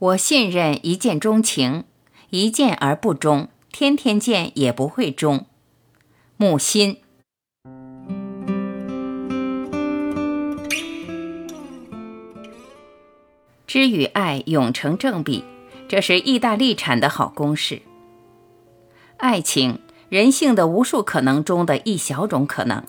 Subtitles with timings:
[0.00, 1.82] 我信任一见钟情，
[2.30, 5.46] 一见而不忠，天天见也不会忠。
[6.36, 6.98] 木心。
[13.66, 15.42] 知与爱永成正比，
[15.88, 17.82] 这是意大利产的好公式。
[19.16, 22.84] 爱情，人性的无数可能中的一小种可能。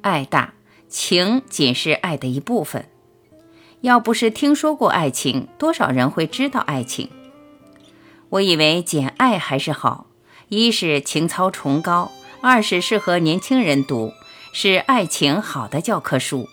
[0.00, 0.54] 爱大，
[0.88, 2.88] 情仅是爱的一部分。
[3.82, 7.10] 要不是听说过爱情，多少人会知道爱情？
[8.28, 10.06] 我以为《简爱》还是好，
[10.48, 14.12] 一是情操崇高，二是适合年轻人读，
[14.52, 16.48] 是爱情好的教科书。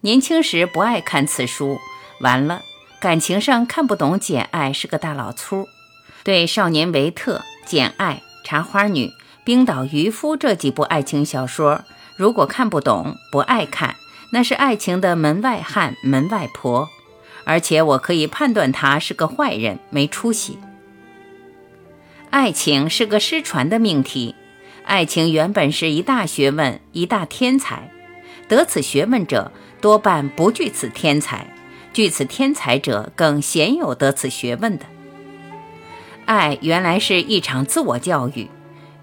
[0.00, 1.78] 年轻时不爱看此书，
[2.20, 2.62] 完了，
[2.98, 5.68] 感情上看不懂《简爱》是个大老粗。
[6.22, 9.06] 对《少年维特》《简爱》《茶花女》
[9.44, 11.82] 《冰岛渔夫》这几部爱情小说，
[12.16, 13.96] 如果看不懂、不爱看。
[14.34, 16.90] 那是爱情的门外汉、门外婆，
[17.44, 20.58] 而且我可以判断他是个坏人，没出息。
[22.30, 24.34] 爱情是个失传的命题，
[24.86, 27.92] 爱情原本是一大学问，一大天才，
[28.48, 31.46] 得此学问者多半不具此天才，
[31.92, 34.84] 具此天才者更鲜有得此学问的。
[36.24, 38.50] 爱原来是一场自我教育，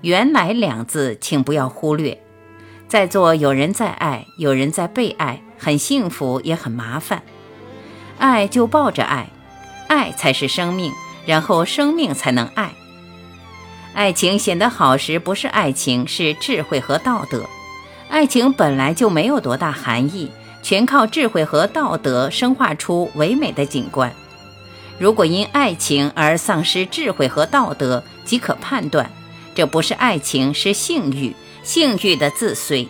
[0.02, 2.22] 原来两字，请不要忽略。
[2.92, 7.24] 在座有人在爱，有人在被爱，很幸福也很麻烦。
[8.18, 9.30] 爱就抱着爱，
[9.88, 10.92] 爱才是生命，
[11.26, 12.74] 然后生命才能爱。
[13.94, 17.46] 爱情显得好时，不是爱情，是智慧和道德。
[18.10, 20.30] 爱情本来就没有多大含义，
[20.62, 24.12] 全靠智慧和道德生化出唯美的景观。
[25.00, 29.10] 如果因爱情而丧失智慧和道德，即可判断，
[29.56, 31.34] 这不是爱情，是性欲。
[31.64, 32.88] 性欲的自衰，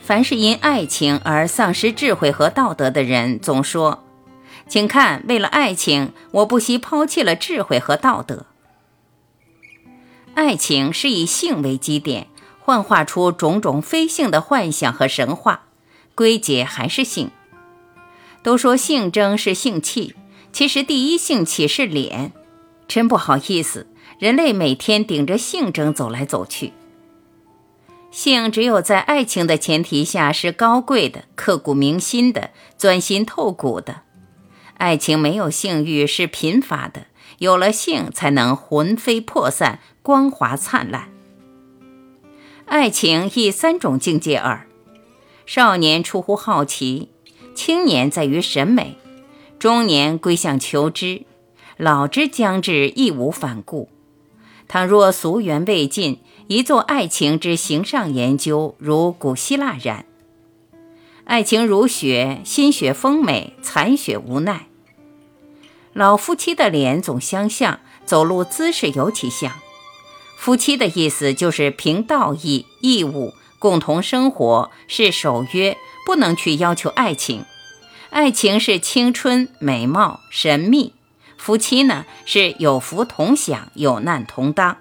[0.00, 4.04] 凡是因爱情而丧失智慧和道德的人，总说
[4.68, 8.46] ：“请看，为了爱情，我不惜抛弃了智慧和道德。”
[10.34, 12.28] 爱情是以性为基点，
[12.60, 15.64] 幻化出种种非性的幻想和神话，
[16.14, 17.30] 归结还是性。
[18.42, 20.14] 都说性征是性器，
[20.52, 22.32] 其实第一性器是脸。
[22.88, 23.86] 真不好意思，
[24.18, 26.72] 人类每天顶着性征走来走去。
[28.10, 34.02] 性只有在爱情的前提下是高贵的、刻骨铭心的、钻心透骨的。
[34.78, 37.06] 爱情没有性欲是贫乏的，
[37.38, 41.10] 有了性才能魂飞魄散、光华灿烂。
[42.66, 44.66] 爱情亦三种境界耳：
[45.46, 47.10] 少年出乎好奇，
[47.54, 48.96] 青年在于审美，
[49.58, 51.22] 中年归向求知，
[51.76, 53.88] 老之将至，义无反顾。
[54.66, 56.20] 倘若俗缘未尽，
[56.50, 60.04] 一做爱情之形上研究，如古希腊然。
[61.22, 64.66] 爱情如雪，心雪丰美，残雪无奈。
[65.92, 69.52] 老夫妻的脸总相像，走路姿势尤其像。
[70.36, 77.44] 夫妻的意思就是凭道义、义务共同生活，是守约，不能去要求爱情。
[78.10, 80.94] 爱情是青春、美貌、神秘。
[81.36, 84.78] 夫妻呢是有福同享，有难同当。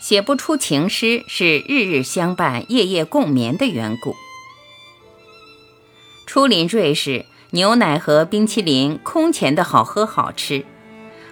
[0.00, 4.16] 写不出情诗，是日日相伴、夜夜共眠的缘故。
[6.26, 10.64] 初临瑞士，牛奶和冰淇淋空前的好喝好吃，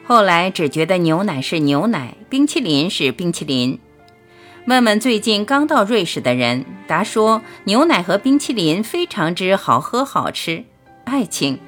[0.04, 3.78] 后来只觉得牛奶是牛奶，冰淇淋是冰淇淋。
[4.66, 10.64] 问问最近刚到瑞士的人，答说牛奶和冰淇淋非常之好喝好吃。
[11.04, 11.58] 爱情。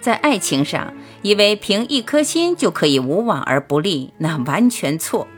[0.00, 5.28] 在爱情上，以为凭一颗心就可以无往而不利，那完全错。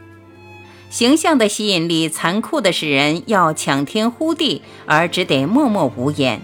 [0.91, 6.41] 形象的吸引力残酷的使人要抢天呼地，而只得默默无言。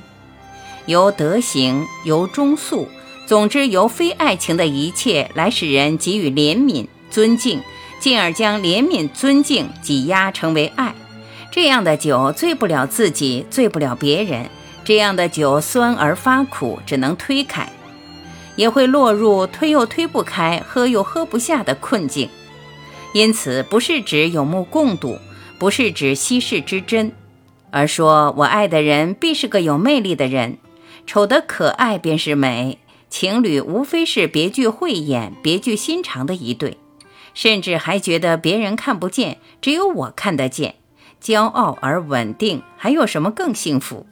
[0.87, 2.89] 由德行，由忠素，
[3.27, 7.63] 总之由非爱情的一切来使人给予怜悯、尊敬，
[7.99, 10.95] 进而将怜悯、尊敬挤压成为爱。
[11.51, 14.51] 这样的酒醉不了自己，醉不了别人。
[14.85, 17.67] 这样的酒酸而发苦，只能推开。
[18.57, 22.29] 也会落入推又推不开、喝又喝不下的困境，
[23.15, 25.19] 因此不是指有目共睹，
[25.57, 27.13] 不是指稀世之珍，
[27.71, 30.59] 而说我爱的人必是个有魅力的人，
[31.07, 32.79] 丑得可爱便是美。
[33.09, 36.77] 情侣无非是别具慧眼、别具心肠的一对，
[37.35, 40.75] 甚至还觉得别人看不见，只有我看得见，
[41.23, 44.05] 骄傲而稳定，还有什么更幸福？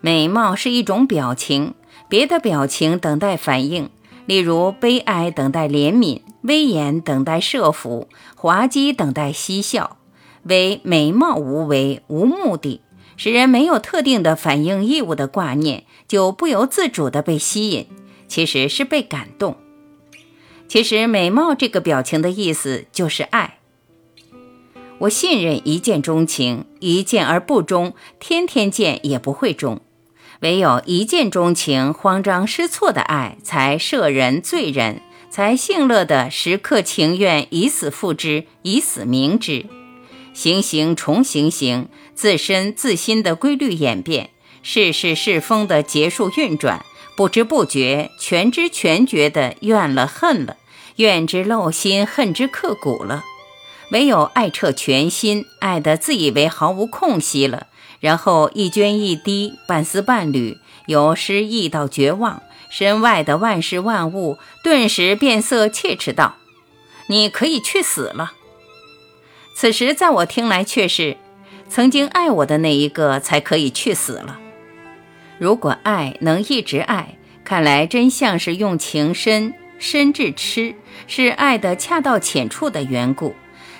[0.00, 1.74] 美貌是一种表情。
[2.08, 3.90] 别的表情等待反应，
[4.28, 9.96] 例如悲哀等待怜悯，威严等待设伏，滑稽等待嬉笑。
[10.42, 12.82] 为美貌无为无目的，
[13.16, 17.86] 使人没有特定的反应义务的挂念，就不由自主地被吸引，
[18.28, 19.56] 其实是被感动。
[20.68, 23.60] 其实美貌这个表情的意思就是爱。
[24.98, 29.80] 我信任一见钟情，一见而不忠，天天见也不会忠。
[30.40, 39.66] 唯有一见钟情、慌张失措的爱，才摄人醉人，才幸乐的时刻情愿以死赴之，以死明之。
[40.32, 44.30] 行行重行行，自身自心的规律演变，
[44.62, 46.84] 世事世风的结束运转，
[47.16, 50.56] 不知不觉，全知全觉的怨了恨了，
[50.96, 53.24] 怨之漏心，恨之刻骨了。
[53.90, 57.66] 唯有爱彻全心，爱得自以为毫无空隙了，
[58.00, 66.36] 然后一涓一滴，半丝半缕，由失意到绝望，身外的万事万物顿时变色，切齿道
[67.08, 68.32] ：“你可以去死了。”
[69.56, 71.16] 此时，在我听来却是，
[71.68, 74.38] 曾经爱我的那一个才可以去死了。
[75.38, 80.74] 如果爱能一直爱，看来真像是用情深深至痴，
[81.06, 83.34] 是爱的恰到浅处的缘故，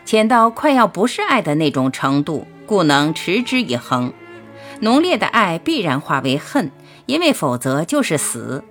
[0.05, 4.13] 浅到快要不是爱的那种程度，故能持之以恒。
[4.81, 6.71] 浓烈的爱必然化为恨，
[7.07, 8.63] 因为否则就是死；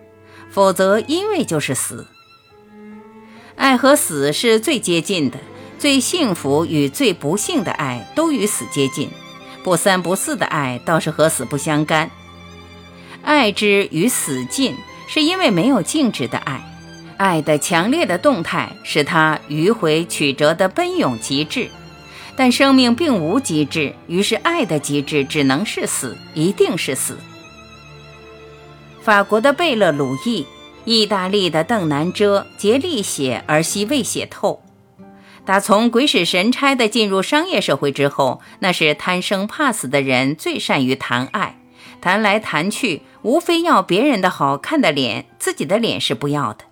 [0.49, 2.07] 否则因为就是死。
[3.57, 5.38] 爱和死是最接近的。
[5.79, 9.11] 最幸福与最不幸的爱都与死接近，
[9.63, 12.09] 不三不四的爱倒是和死不相干。
[13.21, 14.75] 爱之与死尽，
[15.07, 16.63] 是因为没有静止的爱。
[17.17, 21.69] 爱的强烈的动态，使它迂回曲折的奔涌极致。
[22.38, 27.18] 但生命并无极致，于是爱的极致只能是死，一定是死。
[29.01, 30.45] 法国的贝勒鲁伊，
[30.86, 34.62] 意大利的邓南遮，竭力写而惜未写透。
[35.45, 41.60] 打从鬼使神差地进入商业社会之后，那是贪生怕死的人最善于谈爱，
[42.00, 46.66] 谈来谈去，无非要别人的好看的脸，自己的脸是不要的。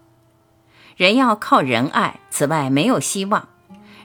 [0.96, 3.48] 人要靠人爱，此外没有希望。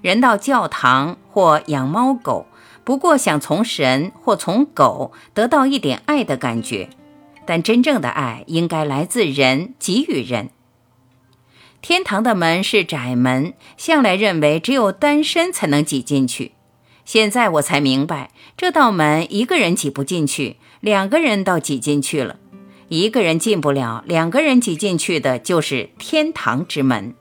[0.03, 2.47] 人到教堂或养猫狗，
[2.85, 6.91] 不过想从神或从狗得到一点爱的感觉，
[7.47, 10.51] 但真正的爱应该来自人，给予人。
[11.83, 16.53] 天堂的门是窄门，向来认为只有单身才能挤进去。
[17.07, 22.37] 现在我才明白，这道门一个人挤不进去，两个人倒挤进去了。
[22.89, 27.15] 一个人进不了，两个人挤进去的就是天堂之门。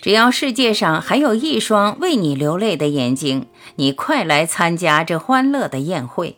[0.00, 6.36] 只要世界上还有一双为你流泪的眼睛，你快来参加这欢乐的宴会。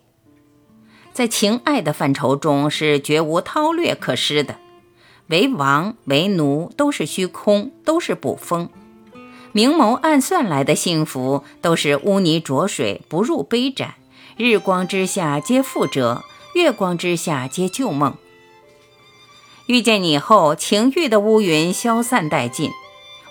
[1.12, 4.56] 在情爱的范畴中，是绝无韬略可施的。
[5.28, 8.66] 为王为奴都是虚空，都是捕风；
[9.52, 13.94] 明谋暗算来的幸福，都是污泥浊水，不入杯盏。
[14.36, 16.24] 日光之下皆覆辙，
[16.54, 18.16] 月光之下皆旧梦。
[19.66, 22.70] 遇见你后，情欲的乌云消散殆尽。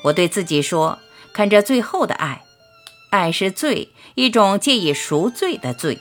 [0.04, 1.00] 我对自己说：
[1.34, 2.44] 看这最后的爱，
[3.10, 6.00] 爱是罪，一种借以赎罪的罪。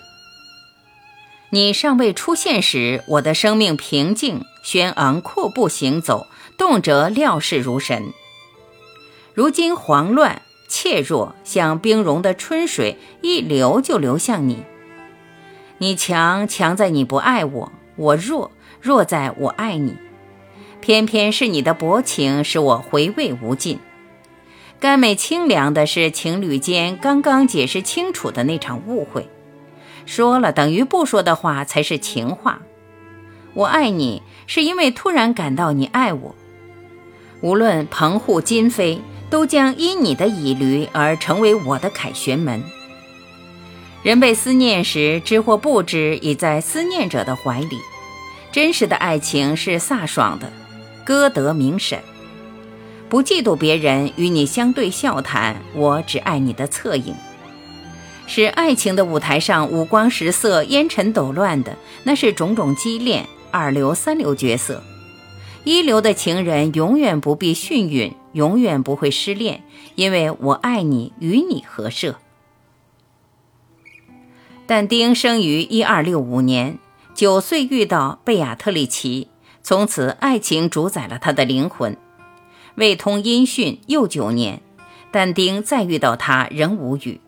[1.51, 4.45] 你尚未出现时，我的生命平静。
[4.63, 6.27] 轩昂阔步行走，
[6.59, 8.13] 动辄料事如神。
[9.33, 14.65] 如今慌乱怯弱，像冰融的春水，一流就流向你。
[15.79, 19.97] 你强强在你不爱我，我弱弱在我爱你。
[20.83, 23.81] 偏偏是你的薄情，使我回味无尽。
[24.81, 29.29] 甘美清凉的是情侣间刚刚解释清楚的那场误会，
[30.07, 32.63] 说了等于不说的话才是情话。
[33.53, 36.35] 我爱你，是因为突然感到你爱我。
[37.43, 42.63] 无论棚户今非，都将因你的倚驴而成为我的凯旋门。
[44.03, 47.79] 人被思念时，知或不知，已在思念者的怀里。
[48.51, 50.51] 真实的爱情是飒爽的，
[51.05, 51.99] 歌德名审，
[53.11, 57.13] 不嫉妒别人与你相对笑谈，我只爱你的侧影。
[58.29, 63.27] 使爱情的舞台上五光十色、烟尘抖乱的，那是种种畸恋。
[63.51, 64.81] 二流、三流角色，
[65.65, 69.65] 一流的情人永远不必训允，永远不会失恋，
[69.97, 72.15] 因为我爱你，与你合摄。
[74.69, 76.79] 但丁生于一二六五年，
[77.13, 79.27] 九岁遇到贝亚特里奇，
[79.65, 81.97] 从此爱情主宰了他的灵魂。
[82.77, 84.63] 未通音讯又九年，
[85.11, 87.21] 但丁再遇到他仍无语。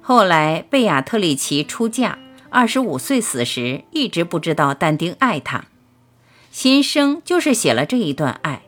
[0.00, 2.18] 后来贝亚特里奇出嫁。
[2.48, 5.66] 二十五岁死时，一直不知道但丁爱她。
[6.50, 8.62] 新生就是写了这一段爱。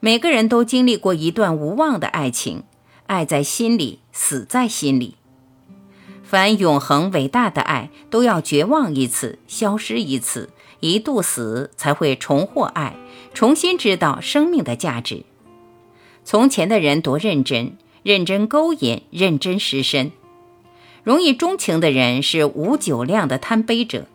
[0.00, 2.64] 每个人都经历过一段无望的爱情，
[3.06, 5.16] 爱在心里，死在心里。
[6.24, 12.96] 凡永恒伟大的爱，都要绝望一次，消失一次，一度死，才会重获爱，
[13.32, 15.24] 重新知道生命的价值。
[16.24, 20.12] 从前的人多认真，认真勾引，认真失身。
[21.02, 24.06] 容易钟情的人是无酒量的贪杯者。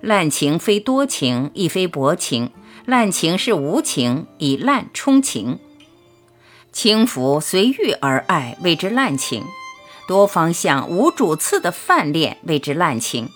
[0.00, 2.50] 滥情非多情，亦非薄情，
[2.84, 5.58] 滥情是无情，以滥充情。
[6.72, 9.44] 轻浮随遇而爱，谓之滥情。
[10.08, 13.26] 多方向无主次的泛恋谓之滥情；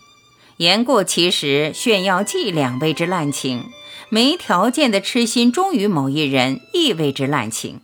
[0.57, 3.67] 言过其实炫耀伎俩谓之滥情；
[4.09, 7.81] 没条件的痴心忠于某一人亦谓之滥情。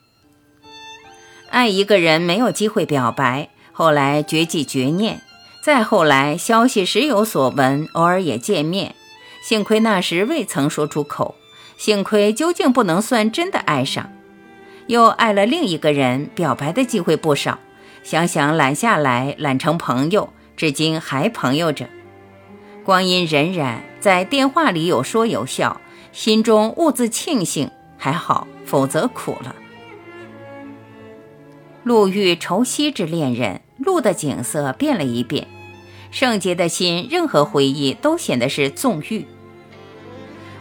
[1.51, 5.21] 爱一个人没有机会表白，后来绝迹绝念，
[5.63, 8.95] 再后来消息时有所闻，偶尔也见面。
[9.43, 11.35] 幸亏那时未曾说出口，
[11.77, 14.13] 幸亏究竟不能算真的爱上。
[14.87, 17.59] 又爱了另一个人，表白的机会不少。
[18.03, 21.87] 想想揽下来，揽成朋友，至今还朋友着。
[22.85, 25.81] 光阴荏苒，在电话里有说有笑，
[26.13, 29.55] 心中兀自庆幸，还好，否则苦了。
[31.83, 35.49] 路遇愁夕之恋人，路的景色变了一变。
[36.11, 39.27] 圣洁的心，任何回忆都显得是纵欲。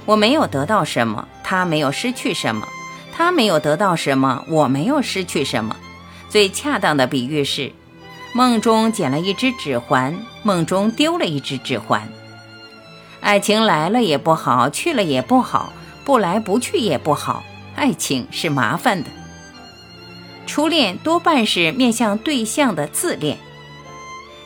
[0.06, 2.66] 我没有得到什么，他没有失去什么；
[3.12, 5.76] 他没有得到什么，我没有失去什么。
[6.30, 7.74] 最恰当的比喻是：
[8.34, 12.08] 梦中捡了一只指环，梦中丢了一只指环。
[13.20, 15.74] 爱情来了也不好，去了也不好，
[16.06, 17.44] 不来不去也不好。
[17.76, 19.10] 爱情是麻烦的。
[20.50, 23.38] 初恋多半是面向对象的自恋，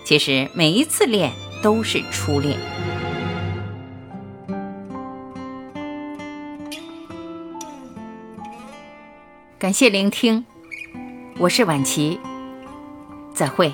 [0.04, 1.32] 其实每一次恋
[1.62, 2.60] 都是初恋。
[9.58, 10.44] 感谢聆听。
[11.40, 12.20] 我是婉琪，
[13.34, 13.74] 再会。